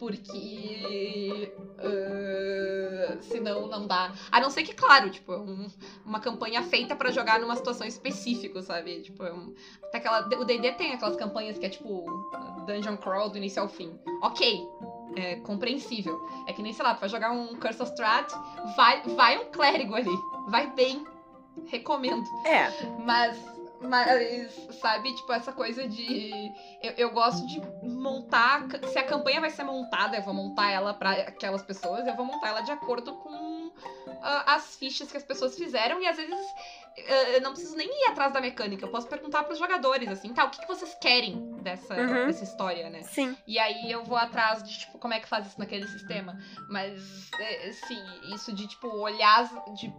[0.04, 1.54] Porque.
[1.80, 4.12] ah, senão não dá.
[4.32, 5.70] A não ser que, claro, tipo, é um-
[6.06, 9.02] uma campanha feita pra jogar numa situação específica, sabe?
[9.02, 9.54] Tipo, é um-
[9.86, 12.04] até aquela, o D&D tem aquelas campanhas que é tipo
[12.68, 13.98] Dungeon Crawl do início ao fim.
[14.22, 14.68] Ok,
[15.16, 16.20] é compreensível.
[16.48, 18.32] É que nem, sei lá, tu vai jogar um Curse of Strat,
[18.76, 20.16] vai, vai um clérigo ali.
[20.50, 21.06] Vai bem.
[21.68, 22.24] Recomendo.
[22.46, 22.68] É.
[23.06, 23.38] Mas,
[23.84, 26.54] mas, sabe, tipo, essa coisa de.
[26.82, 28.68] Eu, eu gosto de montar.
[28.88, 32.26] Se a campanha vai ser montada, eu vou montar ela pra aquelas pessoas, eu vou
[32.26, 33.53] montar ela de acordo com
[34.22, 36.02] ah, as fichas que as pessoas fizeram.
[36.02, 36.36] E às vezes
[37.10, 40.34] ah, eu não preciso nem ir atrás da mecânica, eu posso perguntar pros jogadores, assim,
[40.34, 42.28] tá, o que, que vocês querem dessa, Uhum.
[42.28, 43.02] dessa história, né?
[43.04, 43.36] Sim.
[43.48, 46.38] E aí eu vou atrás de, tipo, como é que faz isso naquele sistema.
[46.70, 48.04] Mas, é, sim,
[48.36, 49.44] isso de, tipo, olhar,
[49.76, 49.92] de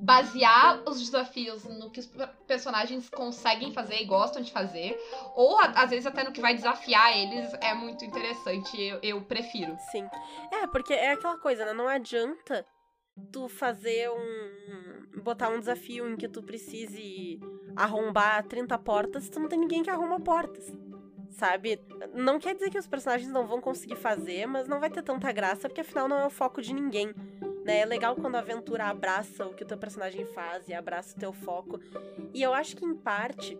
[0.00, 4.98] basear os desafios no que os pe- personagens conseguem fazer e gostam de fazer,
[5.34, 8.80] ou às vezes até no que vai desafiar eles, é muito interessante.
[8.80, 9.76] Eu, eu prefiro.
[9.90, 10.08] Sim.
[10.50, 11.72] É, porque é aquela coisa, né?
[11.72, 12.64] Não adianta
[13.30, 15.22] tu fazer um.
[15.22, 17.40] botar um desafio em que tu precise
[17.76, 20.72] arrombar 30 portas tu não tem ninguém que arruma portas.
[21.30, 21.80] Sabe?
[22.14, 25.30] Não quer dizer que os personagens não vão conseguir fazer, mas não vai ter tanta
[25.30, 27.14] graça, porque afinal não é o foco de ninguém.
[27.64, 27.80] Né?
[27.80, 31.20] É legal quando a aventura abraça o que o teu personagem faz e abraça o
[31.20, 31.78] teu foco.
[32.32, 33.58] E eu acho que, em parte,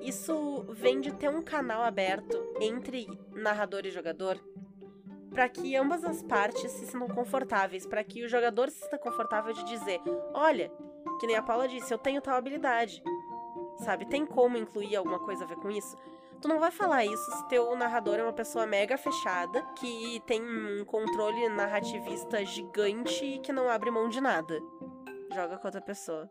[0.00, 4.40] isso vem de ter um canal aberto entre narrador e jogador
[5.30, 9.52] para que ambas as partes se sintam confortáveis, para que o jogador se sinta confortável
[9.52, 10.00] de dizer:
[10.34, 10.70] olha,
[11.18, 13.02] que nem a Paula disse, eu tenho tal habilidade.
[13.78, 14.06] Sabe?
[14.06, 15.96] Tem como incluir alguma coisa a ver com isso?
[16.40, 20.40] Tu não vai falar isso se teu narrador é uma pessoa mega fechada, que tem
[20.40, 24.62] um controle narrativista gigante e que não abre mão de nada.
[25.32, 26.28] Joga com outra pessoa.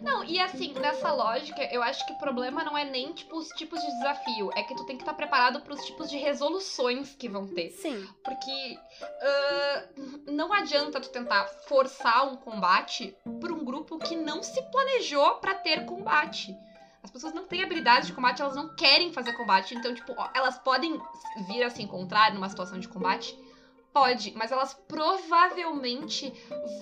[0.00, 3.48] Não, e assim, nessa lógica, eu acho que o problema não é nem, tipo, os
[3.48, 7.14] tipos de desafio, é que tu tem que estar preparado para os tipos de resoluções
[7.14, 7.70] que vão ter.
[7.70, 8.06] Sim.
[8.24, 9.88] Porque ah,
[10.26, 15.54] não adianta tu tentar forçar um combate por um grupo que não se planejou pra
[15.54, 16.56] ter combate.
[17.02, 19.74] As pessoas não têm habilidade de combate, elas não querem fazer combate.
[19.74, 21.00] Então, tipo, ó, elas podem
[21.48, 23.36] vir a se encontrar numa situação de combate?
[23.92, 26.32] Pode, mas elas provavelmente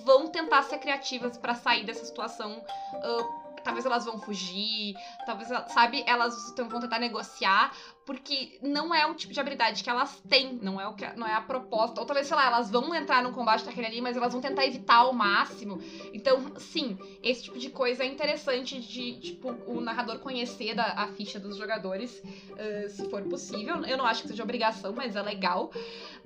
[0.05, 2.63] vão tentar ser criativas pra sair dessa situação.
[3.03, 4.95] ah, talvez elas vão fugir,
[5.25, 7.71] talvez, sabe, elas vão tentar negociar,
[8.05, 11.27] porque não é o tipo de habilidade que elas têm, não é o que não
[11.27, 11.99] é a proposta.
[11.99, 14.65] Ou talvez, sei lá, elas vão entrar num combate daquele ali, mas elas vão tentar
[14.65, 15.79] evitar ao máximo.
[16.13, 21.07] Então, sim, esse tipo de coisa é interessante de, tipo, o narrador conhecer da, a
[21.07, 22.21] ficha dos jogadores,
[22.57, 23.85] ah, se for possível.
[23.85, 25.71] Eu não acho que seja obrigação, mas é legal.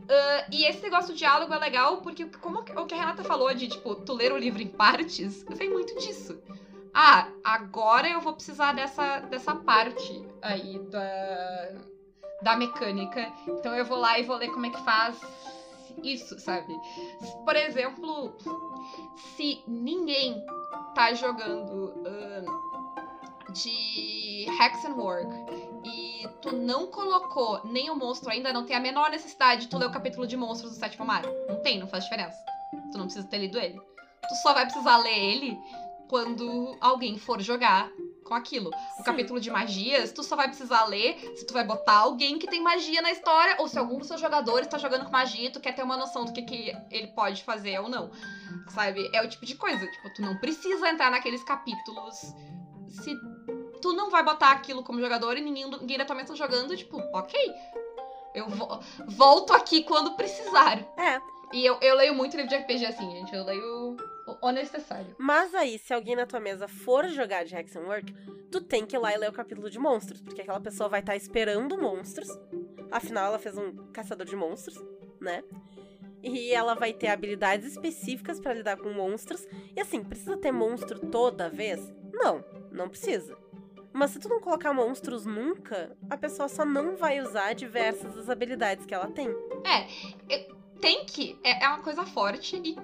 [0.10, 3.54] Ah, e esse negócio do diálogo é legal porque, como o que a Renata falou
[3.54, 6.38] de, tipo, tu ler o livro em partes, vem muito disso.
[6.98, 11.74] Ah, agora eu vou precisar dessa, dessa parte aí da,
[12.42, 13.30] da mecânica.
[13.46, 15.20] Então eu vou lá e vou ler como é que faz
[16.02, 16.74] isso, sabe?
[17.44, 18.34] Por exemplo,
[19.36, 20.42] se ninguém
[20.94, 22.46] tá jogando ahn,
[23.52, 25.30] de Hexenwork
[25.84, 29.78] e tu não colocou nem o monstro ainda, não tem a menor necessidade de tu
[29.78, 31.24] ler o capítulo de monstros do sétimo mar.
[31.50, 32.38] Não tem, não faz diferença.
[32.92, 33.82] Tu não precisa ter lido ele.
[34.30, 35.58] Tu só vai precisar ler ele
[36.10, 37.92] quando alguém for jogar
[38.24, 38.70] com aquilo.
[38.70, 39.04] O Sim.
[39.04, 42.60] capítulo de magias, tu só vai precisar ler se tu vai botar alguém que tem
[42.62, 45.60] magia na história, ou se algum dos seus jogadores tá jogando com magia e tu
[45.60, 48.10] quer ter uma noção do que, que ele pode fazer ou não.
[48.70, 49.10] Sabe?
[49.14, 49.86] É o tipo de coisa.
[49.86, 52.34] Tipo, tu não precisa entrar naqueles capítulos
[52.90, 53.16] se
[53.82, 56.76] tu não vai botar aquilo como jogador e ninguém, ninguém da tua mesa tá jogando,
[56.76, 57.40] tipo, ok.
[58.34, 60.80] Eu vo- volto aqui quando precisar.
[60.98, 61.22] É,
[61.54, 63.34] E eu, eu leio muito livro de RPG assim, gente.
[63.36, 63.98] Eu leio
[64.42, 65.16] o, necessário.
[65.20, 68.14] mas aí, se alguém na tua mesa for jogar de Hexenwork,
[68.52, 71.00] tu tem que ir lá e ler o capítulo de monstros, porque aquela pessoa vai
[71.00, 72.30] estar esperando monstros.
[72.92, 74.82] Afinal, ela fez um caçador de monstros,
[75.20, 75.44] né?
[76.24, 79.46] E ela vai ter habilidades específicas pra lidar com monstros.
[79.76, 81.94] E assim, precisa ter monstro toda vez?
[82.12, 83.38] Não, não precisa.
[83.94, 88.30] Mas se tu não colocar monstros nunca, a pessoa só não vai usar diversas das
[88.30, 89.30] habilidades que ela tem.
[90.82, 92.76] Tem que é, é uma coisa forte e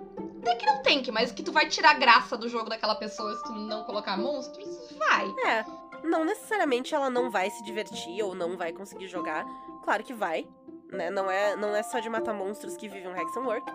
[0.41, 3.35] tem que não tem que, mas que tu vai tirar graça do jogo daquela pessoa
[3.35, 5.27] se tu não colocar monstros, vai.
[5.45, 5.65] É,
[6.03, 9.45] não necessariamente ela não vai se divertir ou não vai conseguir jogar.
[9.83, 10.47] Claro que vai,
[10.91, 11.09] né?
[11.09, 13.71] Não é, não é só de matar monstros que vivem um Hexenwork,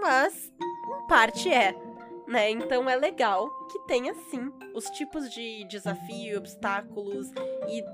[0.00, 1.74] mas em parte é,
[2.26, 2.50] né?
[2.50, 7.30] Então é legal que tenha sim os tipos de desafio, obstáculos
[7.68, 7.84] e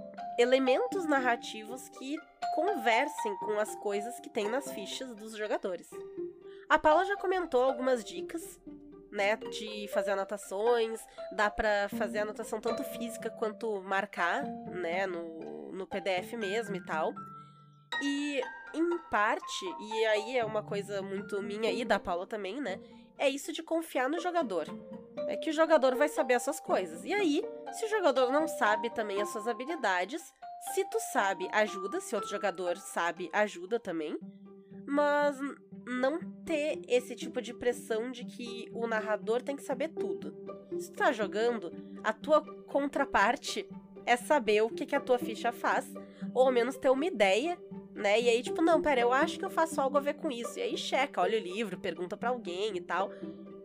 [0.40, 2.16] elementos narrativos que
[2.55, 5.88] conversem com as coisas que tem nas fichas dos jogadores.
[6.70, 8.61] A Paula já comentou algumas dicas,
[9.11, 11.00] né, de fazer anotações,
[11.33, 17.12] dá pra fazer anotação tanto física quanto marcar, né, no, no PDF mesmo e tal.
[18.00, 18.40] E
[18.72, 22.80] em parte, e aí é uma coisa muito minha e da Paula também, né,
[23.18, 24.66] é isso de confiar no jogador.
[25.26, 27.04] É que o jogador vai saber as suas coisas.
[27.04, 30.22] E aí, se o jogador não sabe também as suas habilidades,
[30.72, 32.00] se tu sabe, ajuda.
[32.00, 34.16] Se outro jogador sabe, ajuda também.
[34.87, 35.37] Mas
[35.86, 40.34] não ter esse tipo de pressão de que o narrador tem que saber tudo.
[40.78, 43.68] Se tu tá jogando, a tua contraparte
[44.06, 45.92] é saber o que, que a tua ficha faz,
[46.34, 47.58] ou ao menos ter uma ideia,
[47.94, 48.20] né?
[48.20, 50.58] E aí, tipo, não, pera, eu acho que eu faço algo a ver com isso.
[50.58, 53.10] E aí checa, olha o livro, pergunta pra alguém e tal.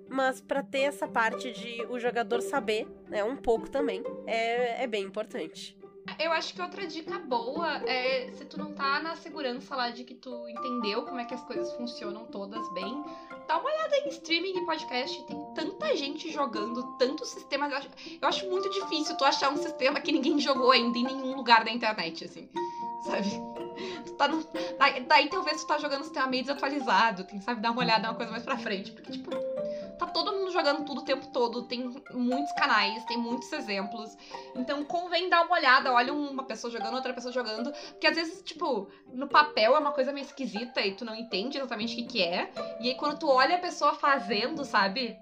[0.09, 4.87] Mas pra ter essa parte de o jogador saber, né, um pouco também, é, é
[4.87, 5.77] bem importante.
[6.19, 10.03] Eu acho que outra dica boa é se tu não tá na segurança lá de
[10.03, 13.03] que tu entendeu como é que as coisas funcionam todas bem,
[13.47, 15.23] dá uma olhada em streaming e podcast.
[15.23, 17.71] Tem tanta gente jogando, tantos sistemas.
[17.71, 17.89] Eu acho,
[18.21, 21.65] eu acho muito difícil tu achar um sistema que ninguém jogou ainda em nenhum lugar
[21.65, 22.47] da internet, assim.
[23.03, 23.29] Sabe?
[24.05, 24.43] Tu tá no,
[24.79, 28.09] daí, daí talvez tu tá jogando um sistema meio desatualizado, tem, sabe, dar uma olhada
[28.09, 28.91] uma coisa mais pra frente.
[28.91, 29.31] Porque, tipo,
[29.97, 34.15] tá todo mundo jogando tudo o tempo todo, tem muitos canais, tem muitos exemplos.
[34.55, 37.71] Então convém dar uma olhada, olha uma pessoa jogando, outra pessoa jogando.
[37.91, 41.57] Porque às vezes, tipo, no papel é uma coisa meio esquisita e tu não entende
[41.57, 42.49] exatamente o que, que é.
[42.79, 45.17] E aí quando tu olha a pessoa fazendo, sabe?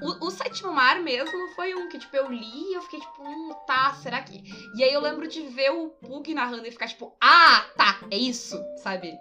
[0.00, 3.22] O, o Sétimo Mar mesmo foi um que, tipo, eu li e eu fiquei tipo,
[3.22, 4.42] hum, tá, será que.
[4.76, 8.16] E aí eu lembro de ver o Pug narrando e ficar tipo, ah, tá, é
[8.16, 9.18] isso, sabe?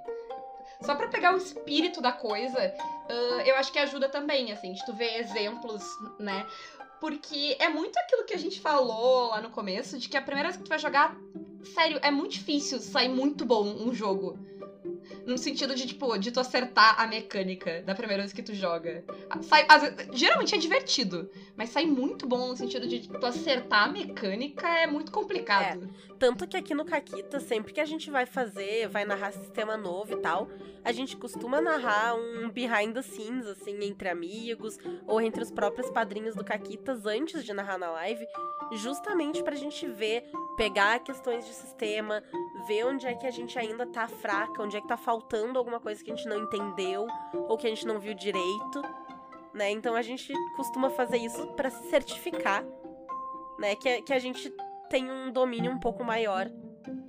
[0.82, 2.74] Só pra pegar o espírito da coisa,
[3.10, 5.84] ah, eu acho que ajuda também, assim, de tu ver exemplos,
[6.20, 6.46] né?
[7.02, 10.50] Porque é muito aquilo que a gente falou lá no começo, de que a primeira
[10.50, 11.16] vez que tu vai jogar,
[11.74, 14.38] sério, é muito difícil sair muito bom um jogo.
[15.26, 19.04] No sentido de, tipo, de tu acertar a mecânica da primeira vez que tu joga.
[19.42, 23.92] Sai, vezes- geralmente é divertido, mas sai muito bom no sentido de tu acertar a
[23.92, 25.90] mecânica é muito complicado.
[26.18, 30.14] Tanto que aqui no Caquita, sempre que a gente vai fazer, vai narrar sistema novo
[30.14, 30.50] e tal,
[30.84, 34.78] a gente costuma narrar um behind the scenes, assim, entre amigos
[35.08, 38.26] ou entre os próprios padrinhos do Caquitas antes de narrar na live,
[38.74, 40.24] justamente pra gente ver,
[40.58, 42.24] pegar questões de sistema,
[42.68, 45.80] ver onde é que a gente ainda tá fraca, onde é que tá faltando alguma
[45.80, 48.80] coisa que a gente não entendeu ou que a gente não viu direito,
[49.52, 49.72] né?
[49.72, 52.64] Então a gente costuma fazer isso pra se certificar,
[53.58, 53.76] né?
[53.76, 54.54] Que, que a gente
[54.88, 56.48] tem um domínio um pouco maior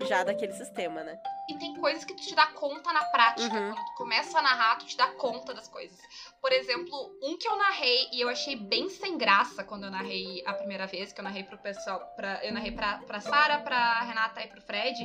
[0.08, 1.20] já daquele sistema, né?
[1.50, 3.52] E tem coisas que tu te dá conta na prática.
[3.52, 3.74] Uhum.
[3.74, 5.98] Quando tu começa a narrar, tu te dá conta das coisas.
[6.40, 10.44] Por exemplo, um que eu narrei e eu achei bem sem graça quando eu narrei
[10.46, 11.98] a primeira vez, que eu narrei pro pessoal.
[12.14, 14.96] Pra, eu narrei pra, pra Sarah, pra Renata e pro Fred,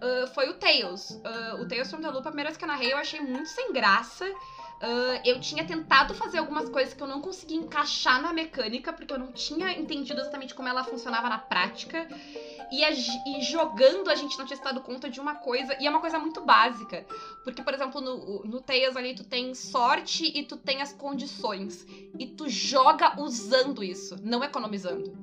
[0.00, 1.20] ah, foi o Tails.
[1.22, 3.50] Ah, o Tails from the Loop, a primeira vez que eu narrei, eu achei muito
[3.50, 4.24] sem graça.
[4.86, 9.14] Ah, eu tinha tentado fazer algumas coisas que eu não conseguia encaixar na mecânica, porque
[9.14, 12.06] eu não tinha entendido exatamente como ela funcionava na prática.
[12.70, 15.86] E, a e jogando a gente não tinha se dado conta de uma coisa, e
[15.86, 17.06] é uma coisa muito básica.
[17.42, 21.86] Porque, por exemplo, no, no Tails ali tu tem sorte e tu tem as condições.
[22.18, 25.16] E tu joga usando isso, não economizando.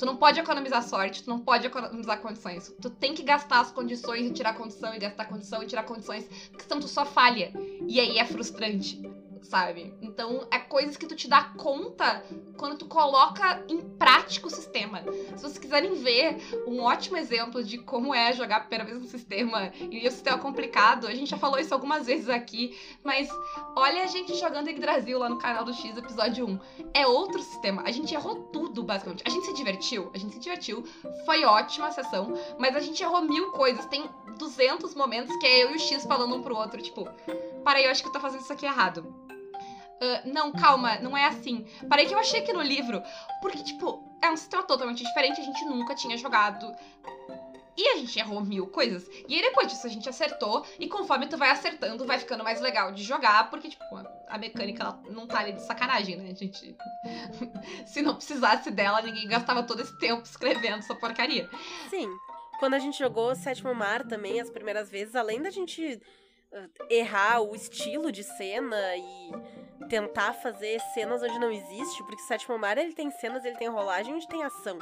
[0.00, 2.74] Tu não pode economizar sorte, tu não pode economizar condições.
[2.80, 6.26] Tu tem que gastar as condições e tirar condição, e gastar condição e tirar condições,
[6.50, 7.52] porque senão tu só falha.
[7.86, 8.98] E aí é frustrante
[9.42, 9.94] sabe?
[10.00, 12.24] Então, é coisas que tu te dá conta
[12.56, 15.02] quando tu coloca em prática o sistema.
[15.36, 19.06] Se vocês quiserem ver um ótimo exemplo de como é jogar a primeira vez um
[19.08, 23.28] sistema e o sistema complicado, a gente já falou isso algumas vezes aqui, mas
[23.76, 26.60] olha a gente jogando Yggdrasil lá no canal do X, episódio 1.
[26.94, 27.82] É outro sistema.
[27.84, 29.24] A gente errou tudo, basicamente.
[29.26, 30.84] A gente se divertiu, a gente se divertiu.
[31.24, 33.84] Foi ótima a sessão, mas a gente errou mil coisas.
[33.86, 37.08] Tem 200 momentos que é eu e o X falando um pro outro, tipo,
[37.62, 39.02] para aí, eu acho que eu tô fazendo isso aqui errado.
[40.02, 41.66] Uh, não, calma, não é assim.
[41.88, 43.02] Parei que eu achei aqui no livro.
[43.42, 46.74] Porque, tipo, é um sistema totalmente diferente, a gente nunca tinha jogado.
[47.76, 49.08] E a gente errou mil coisas.
[49.28, 50.66] E aí depois disso a gente acertou.
[50.78, 53.48] E conforme tu vai acertando, vai ficando mais legal de jogar.
[53.50, 53.84] Porque, tipo,
[54.28, 56.30] a mecânica ela não tá ali de sacanagem, né?
[56.30, 56.76] A gente.
[57.86, 61.48] Se não precisasse dela, ninguém gastava todo esse tempo escrevendo essa porcaria.
[61.88, 62.08] Sim.
[62.58, 65.98] Quando a gente jogou Sétimo Mar também, as primeiras vezes, além da gente
[66.88, 69.32] errar o estilo de cena e
[69.88, 73.68] tentar fazer cenas onde não existe, porque o Sétimo Mar ele tem cenas, ele tem
[73.68, 74.78] rolagem onde tem ação.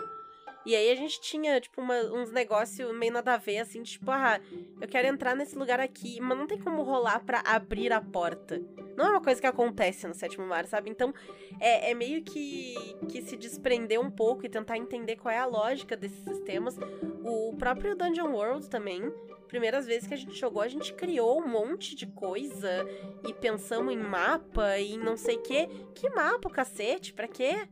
[0.69, 4.11] E aí a gente tinha, tipo, uma, uns negócios meio nada a ver, assim, tipo,
[4.11, 4.39] ah,
[4.79, 8.61] eu quero entrar nesse lugar aqui, mas não tem como rolar para abrir a porta.
[8.95, 10.91] Não é uma coisa que acontece no Sétimo Mar, sabe?
[10.91, 11.15] Então,
[11.59, 12.75] é, é meio que,
[13.09, 16.77] que se desprender um pouco e tentar entender qual é a lógica desses sistemas.
[17.25, 19.11] O próprio Dungeon World também,
[19.47, 22.87] primeiras vezes que a gente jogou, a gente criou um monte de coisa
[23.27, 25.67] e pensamos em mapa e não sei o quê.
[25.95, 27.15] Que mapa, cacete?
[27.15, 27.67] Pra quê?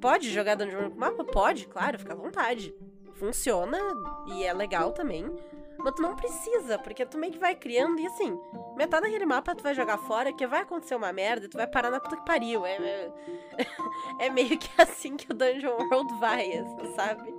[0.00, 1.24] Pode jogar Dungeon World com mapa?
[1.24, 2.74] Pode, claro, fica à vontade.
[3.14, 3.78] Funciona
[4.26, 5.24] e é legal também.
[5.78, 8.38] Mas tu não precisa, porque tu meio que vai criando e assim,
[8.76, 11.90] metade daquele mapa tu vai jogar fora, que vai acontecer uma merda tu vai parar
[11.90, 12.64] na puta que pariu.
[12.64, 13.12] É, é,
[14.26, 17.34] é meio que assim que o Dungeon World vai, sabe?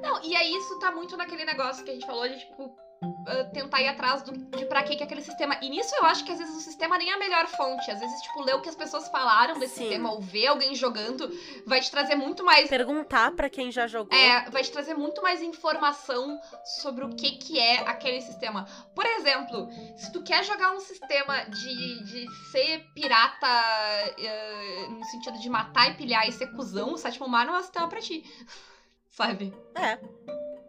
[0.00, 3.52] Não, e aí isso tá muito naquele negócio que a gente falou de, tipo, Uh,
[3.52, 5.58] tentar ir atrás do, de pra que, que é aquele sistema.
[5.62, 7.90] E nisso eu acho que às vezes o sistema nem é a melhor fonte.
[7.90, 9.80] Às vezes, tipo, ler o que as pessoas falaram desse Sim.
[9.82, 11.30] sistema ou ver alguém jogando
[11.66, 12.68] vai te trazer muito mais.
[12.68, 14.16] Perguntar para quem já jogou.
[14.16, 16.38] É, vai te trazer muito mais informação
[16.80, 18.66] sobre o que, que é aquele sistema.
[18.94, 25.38] Por exemplo, se tu quer jogar um sistema de, de ser pirata uh, no sentido
[25.38, 28.00] de matar e pilhar e ser cuzão, o sétimo mar não é um sistema pra
[28.00, 28.24] ti.
[29.10, 29.54] Sabe?
[29.76, 29.98] É.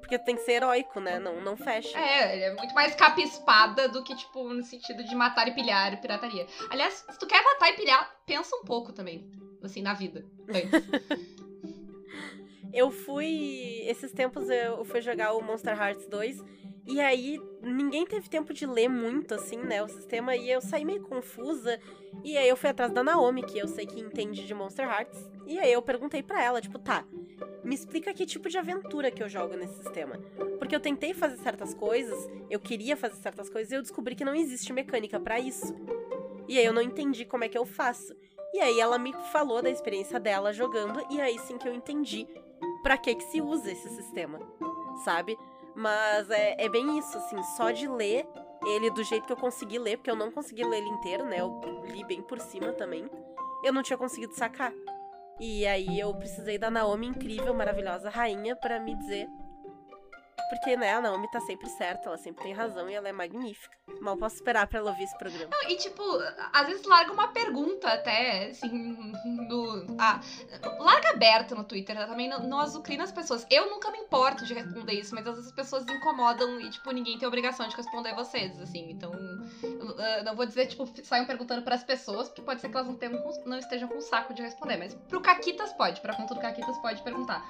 [0.05, 1.17] Porque tem que ser heróico, né?
[1.17, 1.97] Não, não fecha.
[1.97, 5.93] É, ele é muito mais capa-espada do que, tipo, no sentido de matar e pilhar
[5.93, 6.45] e pirataria.
[6.69, 9.27] Aliás, se tu quer matar e pilhar, pensa um pouco também,
[9.63, 10.23] assim, na vida.
[12.71, 13.81] eu fui.
[13.87, 16.39] Esses tempos eu fui jogar o Monster Hearts 2.
[16.85, 20.85] E aí, ninguém teve tempo de ler muito, assim, né, o sistema, e eu saí
[20.85, 21.79] meio confusa.
[22.23, 25.27] E aí eu fui atrás da Naomi, que eu sei que entende de Monster Hearts.
[25.47, 27.03] E aí eu perguntei para ela, tipo, tá,
[27.63, 30.17] me explica que tipo de aventura que eu jogo nesse sistema.
[30.59, 34.25] Porque eu tentei fazer certas coisas, eu queria fazer certas coisas e eu descobri que
[34.25, 35.75] não existe mecânica para isso.
[36.47, 38.15] E aí eu não entendi como é que eu faço.
[38.53, 42.27] E aí ela me falou da experiência dela jogando e aí sim que eu entendi
[42.83, 44.39] para que que se usa esse sistema,
[45.03, 45.37] sabe?
[45.75, 48.25] Mas é, é bem isso, assim, só de ler
[48.65, 51.39] ele do jeito que eu consegui ler, porque eu não consegui ler ele inteiro, né?
[51.39, 53.09] Eu li bem por cima também.
[53.63, 54.73] Eu não tinha conseguido sacar.
[55.39, 59.27] E aí eu precisei da Naomi incrível, maravilhosa rainha para me dizer.
[60.49, 63.75] Porque, né, a Naomi tá sempre certa, ela sempre tem razão e ela é magnífica.
[64.01, 65.49] Mal posso esperar pra ela ouvir esse programa.
[65.51, 66.03] Não, e tipo,
[66.53, 68.69] às vezes larga uma pergunta até, assim,
[69.25, 69.95] no.
[69.99, 70.19] Ah,
[70.79, 72.05] larga aberta no Twitter, né?
[72.05, 73.45] também não, não azucrina as pessoas.
[73.49, 76.91] Eu nunca me importo de responder isso, mas às vezes as pessoas incomodam e, tipo,
[76.91, 78.89] ninguém tem obrigação de responder vocês, assim.
[78.91, 79.11] Então,
[80.23, 82.95] não vou dizer, tipo, saiam perguntando para as pessoas, porque pode ser que elas não,
[82.95, 86.77] tenham, não estejam com saco de responder, mas pro Caquitas pode, pra conta do Caquitas
[86.79, 87.45] pode perguntar.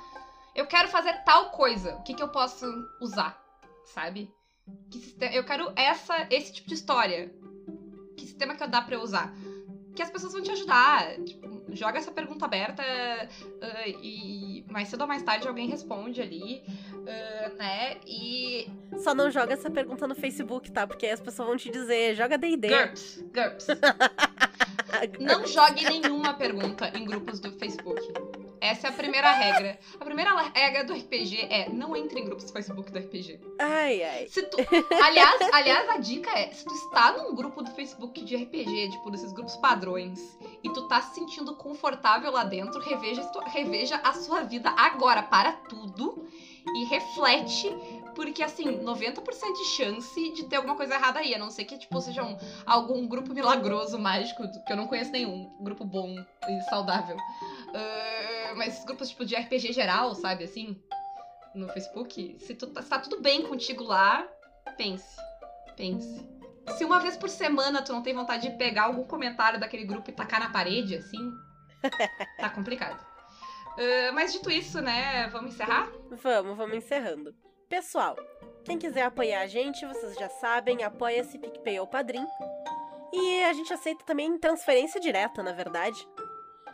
[0.56, 2.66] Eu quero fazer tal coisa, o que, que eu posso
[3.02, 3.38] usar,
[3.84, 4.34] sabe?
[4.90, 7.30] Que sistema, eu quero essa, esse tipo de história.
[8.16, 9.36] Que sistema que eu dá pra eu usar?
[9.94, 11.18] Que as pessoas vão te ajudar.
[11.24, 16.64] Tipo, joga essa pergunta aberta uh, e mais cedo ou mais tarde alguém responde ali,
[16.94, 17.98] uh, né?
[18.06, 18.70] E.
[18.98, 20.88] Só não joga essa pergunta no Facebook, tá?
[20.88, 22.70] Porque aí as pessoas vão te dizer, joga DD.
[22.70, 23.68] GURPS, GURPS.
[25.20, 28.02] não jogue nenhuma pergunta em grupos do Facebook.
[28.62, 29.80] Essa é a primeira regra.
[30.00, 33.40] A primeira regra do RPG é não entre em grupos do Facebook do RPG.
[33.60, 34.28] Ai, ai.
[34.28, 34.58] Se tu,
[35.04, 39.12] aliás, aliás, a dica é, se tu está num grupo do Facebook de RPG, tipo,
[39.12, 40.20] desses grupos padrões,
[40.64, 45.24] e tu tá se sentindo confortável lá dentro, reveja, reveja a sua vida agora.
[45.24, 46.28] Para tudo
[46.76, 47.70] e reflete
[48.16, 49.22] porque, assim, 90%
[49.54, 51.36] de chance de ter alguma coisa errada aí.
[51.36, 55.12] A não ser que, tipo, seja um, algum grupo milagroso, mágico, que eu não conheço
[55.12, 55.52] nenhum.
[55.60, 56.16] Grupo bom
[56.48, 57.18] e saudável.
[57.18, 58.25] Uh,
[58.56, 60.82] mas esses grupos tipo de RPG geral, sabe, assim,
[61.54, 64.28] no Facebook, se, tu, tá- se tá tudo bem contigo lá,
[64.78, 65.16] pense.
[65.76, 66.28] Pense.
[66.78, 70.10] Se uma vez por semana tu não tem vontade de pegar algum comentário daquele grupo
[70.10, 71.32] e tacar na parede, assim,
[72.40, 73.00] tá complicado.
[73.78, 75.92] Ah, mas dito isso, né, vamos encerrar?
[76.24, 77.36] Vamos, vamos encerrando.
[77.70, 78.16] Pessoal,
[78.64, 82.26] quem quiser apoiar a gente, vocês já sabem, apoia-se PicPay ou Padrim.
[83.14, 85.98] E a gente aceita também transferência direta, na verdade.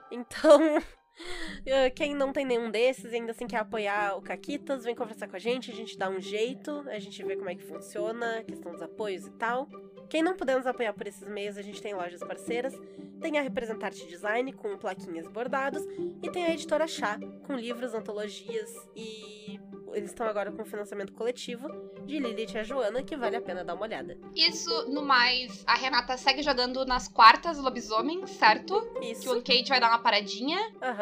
[0.09, 0.59] Então,
[1.95, 5.35] quem não tem nenhum desses e ainda assim quer apoiar o Caquitas, vem conversar com
[5.35, 8.71] a gente, a gente dá um jeito, a gente vê como é que funciona, questão
[8.71, 9.67] dos apoios e tal.
[10.09, 12.73] Quem não puder nos apoiar por esses meios, a gente tem lojas parceiras,
[13.21, 15.83] tem a Representarte Design com plaquinhas bordados,
[16.21, 19.59] e tem a editora Chá, com livros, antologias e
[19.93, 21.67] eles estão agora com financiamento coletivo
[22.05, 24.17] de Lilith e a Joana, que vale a pena dar uma olhada.
[24.35, 28.81] Isso, no mais, a Renata segue jogando nas quartas lobisomem, certo?
[28.99, 29.35] Que o Isso.
[29.43, 30.57] Kate vai dar uma paradinha.
[30.81, 31.00] Aham.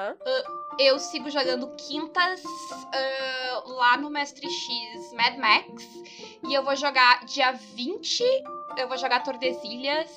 [0.77, 2.41] Eu sigo jogando quintas
[2.93, 5.83] ah, lá no Mestre X Mad Max.
[6.47, 8.23] E eu vou jogar dia 20,
[8.77, 10.09] eu vou jogar Tordesilhas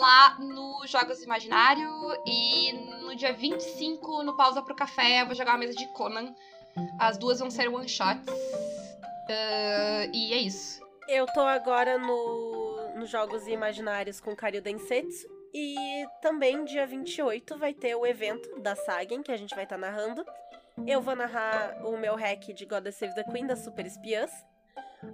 [0.00, 1.88] lá no Jogos Imaginário.
[2.26, 6.34] E no dia 25, no Pausa pro Café, eu vou jogar uma mesa de Conan.
[6.98, 8.26] As duas vão ser one shots.
[9.28, 10.84] Ah, e é isso.
[11.08, 15.35] Eu tô agora no, nos Jogos Imaginários com Karyu Densetsu.
[15.58, 19.78] E também, dia 28, vai ter o evento da Sagen, que a gente vai estar
[19.78, 20.22] narrando.
[20.86, 24.30] Eu vou narrar o meu hack de God Save the Queen das Super Espiãs.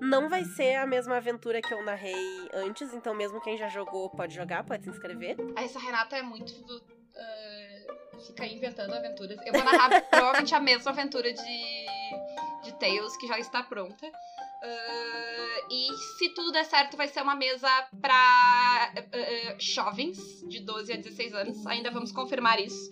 [0.01, 4.11] Não vai ser a mesma aventura que eu narrei antes, então mesmo quem já jogou
[4.11, 5.37] pode jogar, pode se inscrever.
[5.57, 6.53] Essa Renata é muito.
[7.17, 9.39] ah, fica inventando aventuras.
[9.47, 11.87] Eu vou narrar provavelmente a mesma aventura de,
[12.65, 14.11] de Tales que já está pronta.
[14.63, 17.69] Ah, e se tudo der certo, vai ser uma mesa
[18.01, 21.67] pra ah, ah, jovens de 12 a 16 anos.
[21.67, 22.91] Ainda vamos confirmar isso.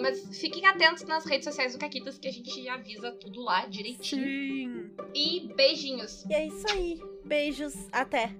[0.00, 4.22] Mas fiquem atentos nas redes sociais do Caquitas que a gente avisa tudo lá direitinho.
[4.24, 4.90] Sim!
[5.12, 6.24] E beijinhos!
[6.30, 7.00] E é isso aí.
[7.24, 8.32] Beijos, até!